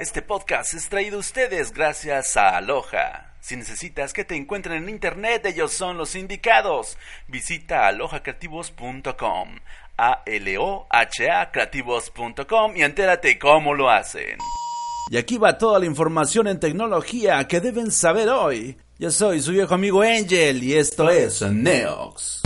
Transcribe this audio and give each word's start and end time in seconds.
Este 0.00 0.22
podcast 0.22 0.72
es 0.72 0.88
traído 0.88 1.18
a 1.18 1.20
ustedes 1.20 1.74
gracias 1.74 2.34
a 2.38 2.56
Aloha. 2.56 3.34
Si 3.42 3.54
necesitas 3.54 4.14
que 4.14 4.24
te 4.24 4.34
encuentren 4.34 4.82
en 4.82 4.88
internet, 4.88 5.44
ellos 5.44 5.72
son 5.72 5.98
los 5.98 6.14
indicados. 6.14 6.96
Visita 7.28 7.86
alohacreativos.com, 7.86 9.58
a 9.98 10.22
l 10.24 10.56
o 10.58 10.86
h 10.88 11.30
a 11.30 11.52
creativos.com 11.52 12.78
y 12.78 12.82
entérate 12.82 13.38
cómo 13.38 13.74
lo 13.74 13.90
hacen. 13.90 14.38
Y 15.10 15.18
aquí 15.18 15.36
va 15.36 15.58
toda 15.58 15.78
la 15.78 15.84
información 15.84 16.46
en 16.46 16.58
tecnología 16.58 17.46
que 17.46 17.60
deben 17.60 17.90
saber 17.90 18.30
hoy. 18.30 18.78
Yo 18.98 19.10
soy 19.10 19.42
su 19.42 19.52
viejo 19.52 19.74
amigo 19.74 20.00
Angel 20.00 20.64
y 20.64 20.78
esto 20.78 21.10
es 21.10 21.42
Neox. 21.42 22.40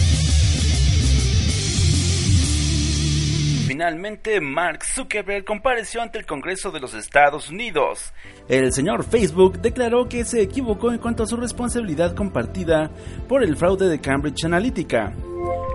Finalmente, 3.74 4.40
Mark 4.40 4.84
Zuckerberg 4.84 5.44
compareció 5.44 6.00
ante 6.00 6.16
el 6.16 6.26
Congreso 6.26 6.70
de 6.70 6.78
los 6.78 6.94
Estados 6.94 7.50
Unidos. 7.50 8.12
El 8.48 8.72
señor 8.72 9.02
Facebook 9.02 9.60
declaró 9.60 10.08
que 10.08 10.24
se 10.24 10.42
equivocó 10.42 10.92
en 10.92 10.98
cuanto 10.98 11.24
a 11.24 11.26
su 11.26 11.36
responsabilidad 11.36 12.14
compartida 12.14 12.88
por 13.28 13.42
el 13.42 13.56
fraude 13.56 13.88
de 13.88 14.00
Cambridge 14.00 14.44
Analytica. 14.44 15.12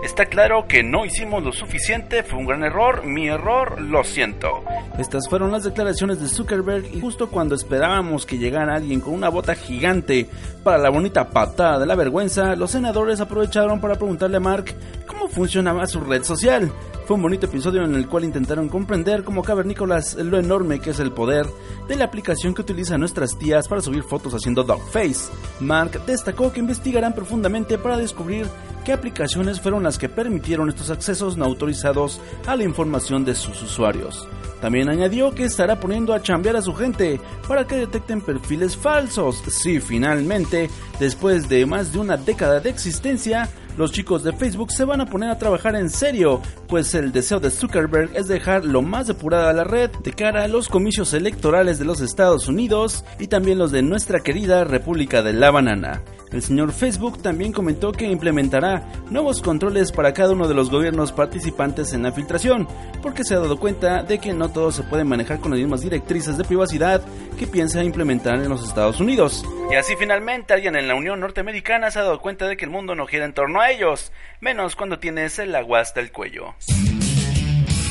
Está 0.02 0.24
claro 0.24 0.66
que 0.66 0.82
no 0.82 1.04
hicimos 1.04 1.42
lo 1.44 1.52
suficiente, 1.52 2.22
fue 2.22 2.38
un 2.38 2.46
gran 2.46 2.64
error, 2.64 3.04
mi 3.04 3.28
error, 3.28 3.78
lo 3.82 4.02
siento. 4.02 4.64
Estas 4.98 5.28
fueron 5.28 5.52
las 5.52 5.64
declaraciones 5.64 6.22
de 6.22 6.28
Zuckerberg 6.28 6.86
y 6.94 7.02
justo 7.02 7.28
cuando 7.28 7.54
esperábamos 7.54 8.24
que 8.24 8.38
llegara 8.38 8.76
alguien 8.76 9.02
con 9.02 9.12
una 9.12 9.28
bota 9.28 9.54
gigante 9.54 10.26
para 10.64 10.78
la 10.78 10.88
bonita 10.88 11.28
patada 11.28 11.78
de 11.78 11.84
la 11.84 11.96
vergüenza, 11.96 12.56
los 12.56 12.70
senadores 12.70 13.20
aprovecharon 13.20 13.78
para 13.78 13.96
preguntarle 13.96 14.38
a 14.38 14.40
Mark 14.40 14.74
cómo 15.06 15.28
funcionaba 15.28 15.86
su 15.86 16.00
red 16.00 16.22
social. 16.22 16.72
Fue 17.10 17.16
un 17.16 17.22
bonito 17.22 17.46
episodio 17.46 17.82
en 17.82 17.96
el 17.96 18.06
cual 18.06 18.22
intentaron 18.22 18.68
comprender 18.68 19.24
como 19.24 19.42
cavernícolas 19.42 20.14
lo 20.14 20.38
enorme 20.38 20.78
que 20.78 20.90
es 20.90 21.00
el 21.00 21.10
poder 21.10 21.44
de 21.88 21.96
la 21.96 22.04
aplicación 22.04 22.54
que 22.54 22.60
utilizan 22.60 23.00
nuestras 23.00 23.36
tías 23.36 23.66
para 23.66 23.82
subir 23.82 24.04
fotos 24.04 24.32
haciendo 24.32 24.62
dogface. 24.62 25.28
Mark 25.58 26.06
destacó 26.06 26.52
que 26.52 26.60
investigarán 26.60 27.12
profundamente 27.12 27.78
para 27.78 27.96
descubrir 27.96 28.46
qué 28.84 28.92
aplicaciones 28.92 29.60
fueron 29.60 29.82
las 29.82 29.98
que 29.98 30.08
permitieron 30.08 30.68
estos 30.68 30.88
accesos 30.88 31.36
no 31.36 31.46
autorizados 31.46 32.20
a 32.46 32.54
la 32.54 32.62
información 32.62 33.24
de 33.24 33.34
sus 33.34 33.60
usuarios. 33.60 34.28
También 34.60 34.88
añadió 34.88 35.34
que 35.34 35.42
estará 35.42 35.80
poniendo 35.80 36.14
a 36.14 36.22
chambear 36.22 36.54
a 36.54 36.62
su 36.62 36.74
gente 36.74 37.20
para 37.48 37.66
que 37.66 37.74
detecten 37.74 38.20
perfiles 38.20 38.76
falsos. 38.76 39.42
Si 39.48 39.80
finalmente, 39.80 40.70
después 41.00 41.48
de 41.48 41.66
más 41.66 41.92
de 41.92 41.98
una 41.98 42.16
década 42.16 42.60
de 42.60 42.70
existencia, 42.70 43.48
los 43.80 43.92
chicos 43.92 44.22
de 44.22 44.34
Facebook 44.34 44.70
se 44.72 44.84
van 44.84 45.00
a 45.00 45.06
poner 45.06 45.30
a 45.30 45.38
trabajar 45.38 45.74
en 45.74 45.88
serio, 45.88 46.42
pues 46.68 46.94
el 46.94 47.12
deseo 47.12 47.40
de 47.40 47.50
Zuckerberg 47.50 48.14
es 48.14 48.28
dejar 48.28 48.62
lo 48.62 48.82
más 48.82 49.06
depurada 49.06 49.54
la 49.54 49.64
red 49.64 49.90
de 50.04 50.12
cara 50.12 50.44
a 50.44 50.48
los 50.48 50.68
comicios 50.68 51.14
electorales 51.14 51.78
de 51.78 51.86
los 51.86 52.02
Estados 52.02 52.46
Unidos 52.46 53.06
y 53.18 53.28
también 53.28 53.56
los 53.56 53.72
de 53.72 53.80
nuestra 53.80 54.20
querida 54.20 54.64
República 54.64 55.22
de 55.22 55.32
la 55.32 55.50
Banana. 55.50 56.02
El 56.32 56.42
señor 56.42 56.72
Facebook 56.72 57.20
también 57.22 57.52
comentó 57.52 57.90
que 57.90 58.04
implementará 58.04 58.86
nuevos 59.10 59.42
controles 59.42 59.90
para 59.90 60.14
cada 60.14 60.32
uno 60.32 60.46
de 60.46 60.54
los 60.54 60.70
gobiernos 60.70 61.10
participantes 61.10 61.92
en 61.92 62.04
la 62.04 62.12
filtración, 62.12 62.68
porque 63.02 63.24
se 63.24 63.34
ha 63.34 63.40
dado 63.40 63.58
cuenta 63.58 64.04
de 64.04 64.18
que 64.18 64.32
no 64.32 64.48
todo 64.50 64.70
se 64.70 64.84
puede 64.84 65.04
manejar 65.04 65.40
con 65.40 65.50
las 65.50 65.60
mismas 65.60 65.80
directrices 65.82 66.38
de 66.38 66.44
privacidad 66.44 67.02
que 67.38 67.46
piensa 67.46 67.82
implementar 67.82 68.34
en 68.36 68.48
los 68.48 68.66
Estados 68.66 69.00
Unidos. 69.00 69.44
Y 69.72 69.74
así 69.74 69.94
finalmente 69.98 70.54
alguien 70.54 70.76
en 70.76 70.86
la 70.86 70.94
Unión 70.94 71.18
Norteamericana 71.18 71.90
se 71.90 71.98
ha 71.98 72.02
dado 72.02 72.20
cuenta 72.20 72.46
de 72.46 72.56
que 72.56 72.64
el 72.64 72.70
mundo 72.70 72.94
no 72.94 73.06
gira 73.06 73.24
en 73.24 73.34
torno 73.34 73.60
a 73.60 73.70
ellos, 73.70 74.12
menos 74.40 74.76
cuando 74.76 74.98
tienes 74.98 75.38
el 75.38 75.54
agua 75.56 75.80
hasta 75.80 76.00
el 76.00 76.12
cuello. 76.12 76.54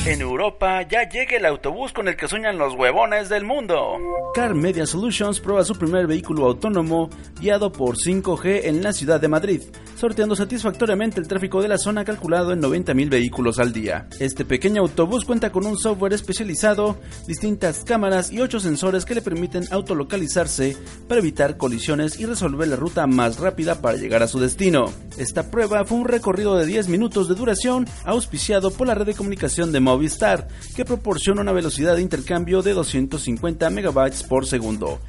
En 0.06 0.22
Europa 0.22 0.82
ya 0.84 1.08
llega 1.10 1.36
el 1.36 1.46
autobús 1.46 1.92
con 1.92 2.08
el 2.08 2.16
que 2.16 2.30
sueñan 2.30 2.58
los 2.58 2.74
huevones 2.74 3.28
del 3.28 3.44
mundo. 3.44 3.98
Car 4.34 4.56
Media 4.56 4.86
Solutions 4.86 5.42
prueba 5.42 5.64
su 5.66 5.76
primer 5.76 6.08
vehículo 6.08 6.46
autónomo 6.46 7.10
guiado 7.40 7.72
por 7.72 7.98
5G 7.98 8.62
en 8.64 8.82
la 8.82 8.94
ciudad 8.94 9.20
de 9.20 9.28
Madrid, 9.28 9.62
sorteando 9.96 10.38
satisfactoriamente 10.38 11.20
el 11.20 11.28
tráfico 11.28 11.62
de 11.62 11.68
la 11.68 11.78
zona 11.78 12.06
calculado 12.06 12.54
en 12.54 12.62
90.000 12.62 13.10
vehículos 13.10 13.60
al 13.60 13.74
día. 13.74 14.08
Este 14.20 14.46
pequeño 14.46 14.82
autobús 14.82 15.26
cuenta 15.26 15.52
con 15.52 15.66
un 15.66 15.78
software 15.78 16.14
especializado, 16.14 16.98
distintas 17.28 17.84
cámaras 17.84 18.32
y 18.32 18.40
8 18.40 18.62
sensores 18.62 19.04
que 19.04 19.16
le 19.16 19.22
permiten 19.22 19.66
autolocalizarse 19.70 20.78
para 21.10 21.20
evitar 21.20 21.58
colisiones 21.58 22.20
y 22.20 22.26
resolver 22.26 22.70
la 22.70 22.78
ruta 22.78 23.06
más 23.06 23.38
rápida 23.38 23.82
para 23.82 23.98
llegar 23.98 24.24
a 24.24 24.28
su 24.28 24.40
destino. 24.40 24.92
Esta 25.18 25.52
prueba 25.52 25.84
fue 25.84 25.98
un 25.98 26.08
recorrido 26.08 26.56
de 26.56 26.66
10 26.66 26.88
minutos 26.88 27.28
de 27.28 27.36
duración 27.36 27.86
auspiciado 28.06 28.72
por 28.72 28.88
la 28.88 28.96
red 28.96 29.06
de 29.06 29.16
comunicación 29.16 29.74
de 29.74 29.89
Movistar, 29.90 30.48
que 30.76 30.86
proporciona 30.86 31.42
una 31.42 31.52
velocidad 31.52 31.96
de 31.96 32.02
intercambio 32.02 32.62
de 32.62 32.74
250 32.74 33.70
MB 33.70 34.28
por 34.28 34.46
segundo. 34.46 35.00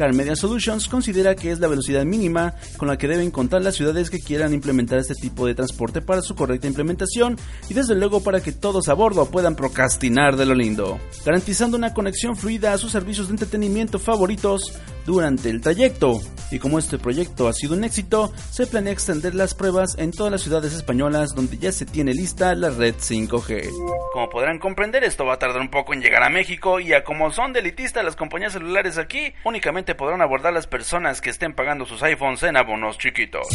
Car 0.00 0.14
Media 0.14 0.34
Solutions 0.34 0.88
considera 0.88 1.34
que 1.34 1.50
es 1.50 1.60
la 1.60 1.68
velocidad 1.68 2.06
mínima 2.06 2.54
con 2.78 2.88
la 2.88 2.96
que 2.96 3.06
deben 3.06 3.30
contar 3.30 3.62
las 3.62 3.74
ciudades 3.74 4.08
que 4.08 4.18
quieran 4.18 4.54
implementar 4.54 4.98
este 4.98 5.14
tipo 5.14 5.46
de 5.46 5.54
transporte 5.54 6.00
para 6.00 6.22
su 6.22 6.34
correcta 6.34 6.66
implementación 6.66 7.36
y 7.68 7.74
desde 7.74 7.94
luego 7.94 8.22
para 8.22 8.40
que 8.40 8.52
todos 8.52 8.88
a 8.88 8.94
bordo 8.94 9.26
puedan 9.26 9.56
procrastinar 9.56 10.36
de 10.36 10.46
lo 10.46 10.54
lindo, 10.54 10.98
garantizando 11.26 11.76
una 11.76 11.92
conexión 11.92 12.34
fluida 12.34 12.72
a 12.72 12.78
sus 12.78 12.92
servicios 12.92 13.28
de 13.28 13.34
entretenimiento 13.34 13.98
favoritos 13.98 14.72
durante 15.04 15.50
el 15.50 15.60
trayecto. 15.60 16.18
Y 16.50 16.58
como 16.58 16.78
este 16.78 16.98
proyecto 16.98 17.48
ha 17.48 17.52
sido 17.52 17.74
un 17.74 17.84
éxito, 17.84 18.32
se 18.50 18.66
planea 18.66 18.92
extender 18.92 19.34
las 19.34 19.54
pruebas 19.54 19.96
en 19.98 20.10
todas 20.10 20.32
las 20.32 20.42
ciudades 20.42 20.72
españolas 20.74 21.34
donde 21.34 21.58
ya 21.58 21.72
se 21.72 21.86
tiene 21.86 22.12
lista 22.12 22.54
la 22.54 22.70
red 22.70 22.94
5G. 22.96 23.70
Como 24.12 24.28
podrán 24.28 24.58
comprender, 24.58 25.04
esto 25.04 25.24
va 25.24 25.34
a 25.34 25.38
tardar 25.38 25.60
un 25.60 25.70
poco 25.70 25.94
en 25.94 26.00
llegar 26.00 26.22
a 26.22 26.30
México 26.30 26.80
y 26.80 26.92
a 26.92 27.04
como 27.04 27.30
son 27.30 27.52
de 27.52 27.60
elitistas 27.60 28.04
las 28.04 28.16
compañías 28.16 28.52
celulares 28.52 28.98
aquí, 28.98 29.32
únicamente 29.44 29.94
podrán 29.94 30.22
abordar 30.22 30.52
las 30.52 30.66
personas 30.66 31.20
que 31.20 31.30
estén 31.30 31.54
pagando 31.54 31.86
sus 31.86 32.02
iPhones 32.02 32.42
en 32.42 32.56
abonos 32.56 32.98
chiquitos. 32.98 33.46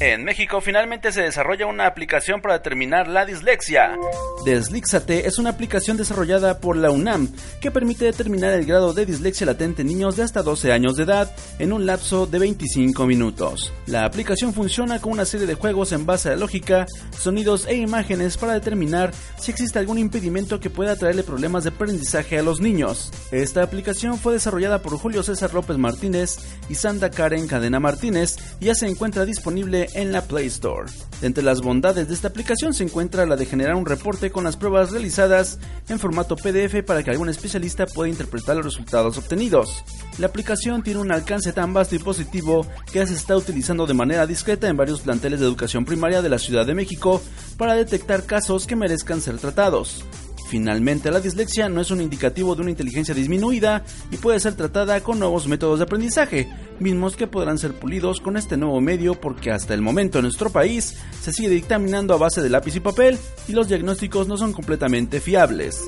En 0.00 0.22
México 0.22 0.60
finalmente 0.60 1.10
se 1.10 1.22
desarrolla 1.22 1.66
una 1.66 1.88
aplicación 1.88 2.40
para 2.40 2.54
determinar 2.54 3.08
la 3.08 3.26
dislexia. 3.26 3.96
Deslíxate 4.44 5.26
es 5.26 5.38
una 5.38 5.50
aplicación 5.50 5.96
desarrollada 5.96 6.60
por 6.60 6.76
la 6.76 6.92
UNAM 6.92 7.28
que 7.60 7.72
permite 7.72 8.04
determinar 8.04 8.52
el 8.52 8.64
grado 8.64 8.92
de 8.92 9.04
dislexia 9.04 9.44
latente 9.44 9.82
en 9.82 9.88
niños 9.88 10.14
de 10.14 10.22
hasta 10.22 10.44
12 10.44 10.70
años 10.70 10.96
de 10.96 11.02
edad 11.02 11.34
en 11.58 11.72
un 11.72 11.84
lapso 11.84 12.28
de 12.28 12.38
25 12.38 13.06
minutos. 13.06 13.72
La 13.86 14.04
aplicación 14.04 14.54
funciona 14.54 15.00
con 15.00 15.14
una 15.14 15.24
serie 15.24 15.48
de 15.48 15.54
juegos 15.54 15.90
en 15.90 16.06
base 16.06 16.30
a 16.30 16.36
lógica, 16.36 16.86
sonidos 17.18 17.66
e 17.66 17.74
imágenes 17.74 18.36
para 18.36 18.52
determinar 18.52 19.10
si 19.36 19.50
existe 19.50 19.80
algún 19.80 19.98
impedimento 19.98 20.60
que 20.60 20.70
pueda 20.70 20.94
traerle 20.94 21.24
problemas 21.24 21.64
de 21.64 21.70
aprendizaje 21.70 22.38
a 22.38 22.42
los 22.44 22.60
niños. 22.60 23.10
Esta 23.32 23.64
aplicación 23.64 24.16
fue 24.16 24.34
desarrollada 24.34 24.80
por 24.80 24.96
Julio 24.96 25.24
César 25.24 25.52
López 25.52 25.76
Martínez 25.76 26.36
y 26.68 26.76
Sandra 26.76 27.10
Karen 27.10 27.48
Cadena 27.48 27.80
Martínez 27.80 28.36
y 28.60 28.66
ya 28.66 28.76
se 28.76 28.86
encuentra 28.86 29.24
disponible 29.24 29.87
en 29.94 30.12
la 30.12 30.22
Play 30.22 30.46
Store. 30.46 30.90
Entre 31.20 31.42
las 31.42 31.60
bondades 31.60 32.08
de 32.08 32.14
esta 32.14 32.28
aplicación 32.28 32.74
se 32.74 32.84
encuentra 32.84 33.26
la 33.26 33.36
de 33.36 33.46
generar 33.46 33.74
un 33.74 33.86
reporte 33.86 34.30
con 34.30 34.44
las 34.44 34.56
pruebas 34.56 34.92
realizadas 34.92 35.58
en 35.88 35.98
formato 35.98 36.36
PDF 36.36 36.84
para 36.86 37.02
que 37.02 37.10
algún 37.10 37.28
especialista 37.28 37.86
pueda 37.86 38.08
interpretar 38.08 38.56
los 38.56 38.64
resultados 38.64 39.18
obtenidos. 39.18 39.84
La 40.18 40.28
aplicación 40.28 40.82
tiene 40.82 41.00
un 41.00 41.10
alcance 41.12 41.52
tan 41.52 41.74
vasto 41.74 41.96
y 41.96 41.98
positivo 41.98 42.66
que 42.92 43.06
se 43.06 43.14
está 43.14 43.36
utilizando 43.36 43.86
de 43.86 43.94
manera 43.94 44.26
discreta 44.26 44.68
en 44.68 44.76
varios 44.76 45.00
planteles 45.00 45.40
de 45.40 45.46
educación 45.46 45.84
primaria 45.84 46.22
de 46.22 46.28
la 46.28 46.38
Ciudad 46.38 46.66
de 46.66 46.74
México 46.74 47.20
para 47.56 47.74
detectar 47.74 48.24
casos 48.24 48.66
que 48.66 48.76
merezcan 48.76 49.20
ser 49.20 49.38
tratados. 49.38 50.04
Finalmente, 50.48 51.10
la 51.10 51.20
dislexia 51.20 51.68
no 51.68 51.82
es 51.82 51.90
un 51.90 52.00
indicativo 52.00 52.54
de 52.54 52.62
una 52.62 52.70
inteligencia 52.70 53.14
disminuida 53.14 53.84
y 54.10 54.16
puede 54.16 54.40
ser 54.40 54.54
tratada 54.54 54.98
con 55.02 55.18
nuevos 55.18 55.46
métodos 55.46 55.78
de 55.78 55.84
aprendizaje, 55.84 56.48
mismos 56.78 57.16
que 57.16 57.26
podrán 57.26 57.58
ser 57.58 57.74
pulidos 57.74 58.20
con 58.20 58.38
este 58.38 58.56
nuevo 58.56 58.80
medio 58.80 59.14
porque 59.14 59.50
hasta 59.50 59.74
el 59.74 59.82
momento 59.82 60.18
en 60.18 60.22
nuestro 60.22 60.48
país 60.48 60.98
se 61.20 61.32
sigue 61.32 61.50
dictaminando 61.50 62.14
a 62.14 62.18
base 62.18 62.40
de 62.40 62.48
lápiz 62.48 62.76
y 62.76 62.80
papel 62.80 63.18
y 63.46 63.52
los 63.52 63.68
diagnósticos 63.68 64.26
no 64.26 64.38
son 64.38 64.54
completamente 64.54 65.20
fiables. 65.20 65.84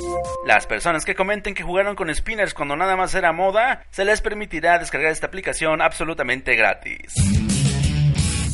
Las 0.47 0.67
personas 0.67 1.07
que 1.07 1.15
comenten 1.15 1.55
que 1.55 1.62
jugaron 1.62 1.97
con 1.97 2.15
spinners 2.15 2.53
cuando 2.53 2.77
nada 2.77 2.97
más 2.97 3.15
era 3.15 3.33
moda, 3.33 3.85
se 3.91 4.05
les 4.05 4.21
permitirá 4.21 4.79
descargar 4.79 5.11
esta 5.11 5.27
aplicación 5.27 5.81
absolutamente 5.81 6.55
gratis 6.55 7.40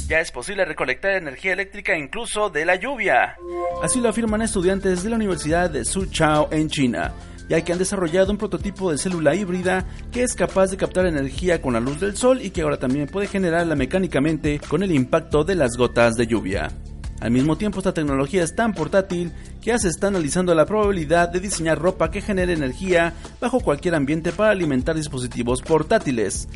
ya 0.09 0.21
es 0.21 0.31
posible 0.31 0.65
recolectar 0.65 1.13
energía 1.13 1.53
eléctrica 1.53 1.97
incluso 1.97 2.49
de 2.49 2.65
la 2.65 2.77
lluvia. 2.77 3.37
Así 3.83 4.01
lo 4.01 4.09
afirman 4.09 4.43
estudiantes 4.43 5.03
de 5.03 5.11
la 5.11 5.17
Universidad 5.17 5.71
de 5.71 5.85
Suzhou 5.85 6.49
en 6.51 6.69
China. 6.69 7.13
ya 7.49 7.61
que 7.61 7.73
han 7.73 7.79
desarrollado 7.79 8.33
un 8.33 8.39
prototipo 8.39 8.91
de 8.91 8.99
célula 8.99 9.37
híbrida 9.37 9.87
que 10.11 10.25
es 10.25 10.35
capaz 10.35 10.73
de 10.73 10.77
captar 10.77 11.07
energía 11.07 11.63
con 11.63 11.75
la 11.75 11.81
luz 11.81 12.01
del 12.01 12.17
sol 12.17 12.41
y 12.43 12.51
que 12.51 12.63
ahora 12.63 12.77
también 12.77 13.07
puede 13.07 13.29
generarla 13.29 13.77
mecánicamente 13.77 14.59
con 14.69 14.83
el 14.83 14.91
impacto 14.91 15.45
de 15.45 15.55
las 15.55 15.77
gotas 15.77 16.17
de 16.17 16.27
lluvia. 16.27 16.73
Al 17.21 17.31
mismo 17.31 17.57
tiempo, 17.57 17.79
esta 17.79 17.95
tecnología 17.95 18.43
es 18.43 18.55
tan 18.55 18.75
portátil 18.75 19.33
que 19.61 19.71
ya 19.71 19.79
se 19.79 19.89
está 19.89 20.09
analizando 20.09 20.55
la 20.55 20.67
probabilidad 20.67 21.29
de 21.29 21.41
diseñar 21.41 21.79
ropa 21.79 22.11
que 22.11 22.21
genere 22.21 22.53
energía 22.53 23.15
bajo 23.41 23.61
cualquier 23.61 23.95
ambiente 23.95 24.33
para 24.33 24.51
alimentar 24.51 24.95
dispositivos 24.97 25.63
portátiles. 25.63 26.49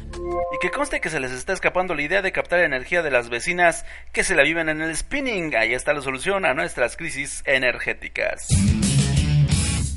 Y 0.52 0.58
que 0.60 0.70
conste 0.70 1.00
que 1.00 1.10
se 1.10 1.20
les 1.20 1.32
está 1.32 1.52
escapando 1.52 1.94
la 1.94 2.02
idea 2.02 2.22
de 2.22 2.32
captar 2.32 2.60
energía 2.60 3.02
de 3.02 3.10
las 3.10 3.28
vecinas 3.28 3.84
que 4.12 4.24
se 4.24 4.34
la 4.34 4.42
viven 4.42 4.68
en 4.68 4.80
el 4.80 4.96
spinning. 4.96 5.54
Ahí 5.56 5.74
está 5.74 5.92
la 5.92 6.02
solución 6.02 6.44
a 6.44 6.54
nuestras 6.54 6.96
crisis 6.96 7.42
energéticas. 7.46 8.48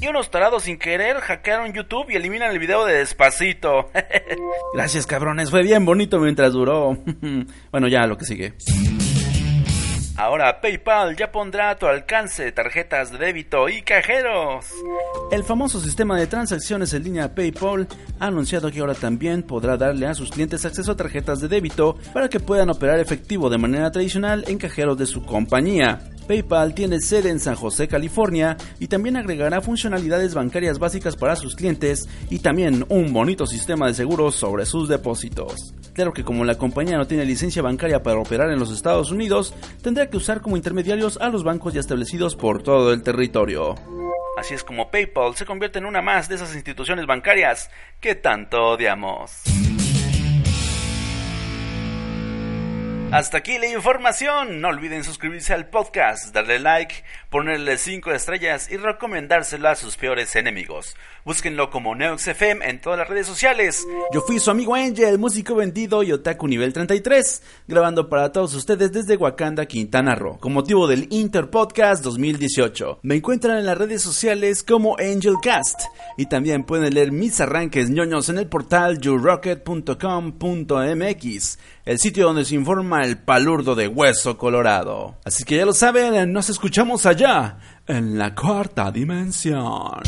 Y 0.02 0.08
unos 0.08 0.30
tarados 0.32 0.64
sin 0.64 0.78
querer 0.78 1.18
hackearon 1.22 1.72
YouTube 1.72 2.10
y 2.10 2.16
eliminan 2.16 2.52
el 2.52 2.60
video 2.60 2.86
de 2.86 2.96
Despacito. 2.96 3.90
Gracias 4.74 5.08
cabrones, 5.08 5.50
fue 5.50 5.64
bien 5.64 5.86
bonito 5.86 6.20
mientras 6.20 6.52
duró. 6.52 6.98
bueno, 7.72 7.88
ya 7.88 8.06
lo 8.06 8.18
que 8.18 8.26
sigue. 8.26 8.54
Ahora 10.16 10.62
PayPal 10.62 11.16
ya 11.16 11.32
pondrá 11.32 11.72
a 11.72 11.76
tu 11.76 11.88
alcance 11.88 12.52
tarjetas 12.52 13.12
de 13.12 13.18
débito 13.18 13.68
y 13.68 13.82
cajeros. 13.82 14.68
El 15.32 15.44
famoso 15.44 15.80
sistema 15.80 16.20
de 16.20 16.28
transacciones 16.28 16.94
en 16.94 17.04
línea 17.04 17.34
PayPal 17.34 17.88
ha 18.20 18.28
anunciado 18.28 18.70
que 18.70 18.80
ahora 18.80 18.94
también 18.94 19.42
podrá 19.42 19.76
darle 19.76 20.06
a 20.06 20.14
sus 20.14 20.30
clientes 20.30 20.66
acceso 20.66 20.92
a 20.92 20.96
tarjetas 20.96 21.42
de 21.42 21.48
débito 21.48 21.98
para 22.14 22.30
que 22.30 22.40
puedan 22.40 22.70
operar 22.70 23.00
efectivo 23.00 23.50
de 23.50 23.58
manera 23.58 23.92
tradicional 23.92 24.44
en 24.48 24.60
cajeros 24.60 25.00
de 25.00 25.08
su 25.08 25.26
compañía. 25.26 26.00
PayPal 26.24 26.74
tiene 26.74 27.00
sede 27.00 27.30
en 27.30 27.40
San 27.40 27.56
José, 27.56 27.88
California, 27.88 28.58
y 28.80 28.88
también 28.88 29.16
agregará 29.16 29.62
funcionalidades 29.62 30.34
bancarias 30.34 30.80
básicas 30.80 31.16
para 31.16 31.36
sus 31.36 31.56
clientes 31.56 32.08
y 32.30 32.40
también 32.40 32.86
un 32.90 33.14
bonito 33.14 33.46
sistema 33.46 33.88
de 33.88 33.94
seguros 33.94 34.36
sobre 34.36 34.66
sus 34.66 34.90
depósitos. 34.90 35.74
Claro 35.94 36.14
que 36.14 36.24
como 36.24 36.46
la 36.46 36.56
compañía 36.56 36.98
no 36.98 37.08
tiene 37.08 37.26
licencia 37.26 37.62
bancaria 37.62 38.02
para 38.02 38.20
operar 38.20 38.50
en 38.50 38.60
los 38.60 38.72
Estados 38.72 39.12
Unidos, 39.12 39.54
tendrá 39.82 40.10
que 40.10 40.18
usar 40.18 40.42
como 40.42 40.58
intermediarios 40.58 41.18
a 41.18 41.30
los 41.30 41.44
bancos 41.44 41.74
ya 41.74 41.80
establecidos 41.80 42.36
por 42.36 42.64
todo 42.64 42.92
el 42.94 43.04
territorio. 43.04 43.76
Así 44.38 44.56
es 44.56 44.64
como 44.64 44.90
PayPal 44.90 45.36
se 45.36 45.46
convierte 45.46 45.80
en 45.80 45.86
una 45.86 46.02
más 46.02 46.28
de 46.28 46.36
esas 46.36 46.56
instituciones 46.56 47.06
bancarias 47.06 47.70
que 48.00 48.16
tanto 48.16 48.70
odiamos. 48.70 49.53
Hasta 53.14 53.38
aquí 53.38 53.60
la 53.60 53.68
información. 53.68 54.60
No 54.60 54.70
olviden 54.70 55.04
suscribirse 55.04 55.54
al 55.54 55.70
podcast, 55.70 56.34
darle 56.34 56.58
like, 56.58 57.04
ponerle 57.30 57.78
5 57.78 58.12
estrellas 58.12 58.72
y 58.72 58.78
recomendárselo 58.78 59.70
a 59.70 59.76
sus 59.76 59.98
peores 59.98 60.36
enemigos. 60.36 60.96
Búsquenlo 61.24 61.70
como 61.70 61.94
NeoxFM 61.94 62.68
en 62.68 62.82
todas 62.82 62.98
las 62.98 63.08
redes 63.08 63.28
sociales. 63.28 63.86
Yo 64.12 64.22
fui 64.22 64.40
su 64.40 64.50
amigo 64.50 64.74
Angel, 64.74 65.20
músico 65.20 65.54
vendido 65.54 66.02
y 66.02 66.12
otaku 66.12 66.48
nivel 66.48 66.74
33, 66.74 67.44
grabando 67.68 68.10
para 68.10 68.32
todos 68.32 68.56
ustedes 68.56 68.92
desde 68.92 69.16
Wakanda, 69.16 69.68
Quintana 69.68 70.16
Roo, 70.16 70.40
con 70.40 70.52
motivo 70.52 70.88
del 70.88 71.06
Interpodcast 71.12 72.04
2018. 72.04 73.02
Me 73.04 73.18
encuentran 73.18 73.60
en 73.60 73.68
las 73.68 73.78
redes 73.78 74.02
sociales 74.02 74.64
como 74.64 74.98
AngelCast 74.98 75.82
y 76.18 76.26
también 76.26 76.64
pueden 76.64 76.96
leer 76.96 77.12
mis 77.12 77.40
arranques 77.40 77.92
ñoños 77.92 78.30
en 78.30 78.40
el 78.40 78.48
portal 78.48 79.00
yourocket.com.mx 79.00 81.60
el 81.86 82.00
sitio 82.00 82.28
donde 82.28 82.46
se 82.46 82.56
informa 82.56 83.03
el 83.04 83.18
palurdo 83.18 83.76
de 83.76 83.88
hueso 83.88 84.38
colorado. 84.38 85.18
Así 85.26 85.44
que 85.44 85.58
ya 85.58 85.66
lo 85.66 85.74
saben, 85.74 86.32
nos 86.32 86.50
escuchamos 86.50 87.06
allá, 87.06 87.58
en 87.88 88.18
la 88.18 88.34
cuarta 88.34 88.92
dimensión. 88.92 90.02